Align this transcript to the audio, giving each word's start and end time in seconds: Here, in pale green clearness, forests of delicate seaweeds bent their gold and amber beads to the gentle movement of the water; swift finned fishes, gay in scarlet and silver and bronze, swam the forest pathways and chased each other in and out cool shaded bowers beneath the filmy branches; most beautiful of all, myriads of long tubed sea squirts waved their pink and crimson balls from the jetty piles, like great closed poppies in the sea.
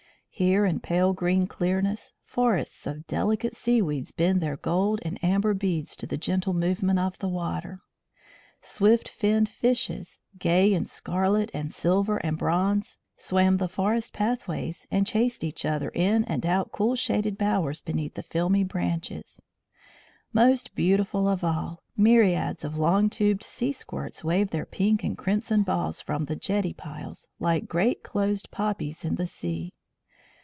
Here, 0.33 0.65
in 0.65 0.79
pale 0.79 1.13
green 1.13 1.45
clearness, 1.45 2.13
forests 2.25 2.87
of 2.87 3.05
delicate 3.05 3.55
seaweeds 3.55 4.11
bent 4.11 4.39
their 4.39 4.57
gold 4.57 4.99
and 5.03 5.23
amber 5.23 5.53
beads 5.53 5.95
to 5.97 6.07
the 6.07 6.17
gentle 6.17 6.53
movement 6.55 6.97
of 6.97 7.19
the 7.19 7.27
water; 7.29 7.81
swift 8.59 9.07
finned 9.07 9.47
fishes, 9.49 10.19
gay 10.39 10.73
in 10.73 10.85
scarlet 10.85 11.51
and 11.53 11.71
silver 11.71 12.17
and 12.25 12.39
bronze, 12.39 12.97
swam 13.15 13.57
the 13.57 13.67
forest 13.67 14.13
pathways 14.13 14.87
and 14.89 15.05
chased 15.05 15.43
each 15.43 15.63
other 15.63 15.89
in 15.89 16.23
and 16.23 16.43
out 16.43 16.71
cool 16.71 16.95
shaded 16.95 17.37
bowers 17.37 17.83
beneath 17.83 18.15
the 18.15 18.23
filmy 18.23 18.63
branches; 18.63 19.41
most 20.33 20.73
beautiful 20.73 21.27
of 21.27 21.43
all, 21.43 21.83
myriads 21.95 22.63
of 22.63 22.79
long 22.79 23.11
tubed 23.11 23.43
sea 23.43 23.73
squirts 23.73 24.23
waved 24.23 24.49
their 24.49 24.65
pink 24.65 25.03
and 25.03 25.19
crimson 25.19 25.61
balls 25.61 26.01
from 26.01 26.25
the 26.25 26.37
jetty 26.37 26.73
piles, 26.73 27.27
like 27.37 27.67
great 27.69 28.01
closed 28.01 28.49
poppies 28.49 29.05
in 29.05 29.13
the 29.15 29.27
sea. 29.27 29.75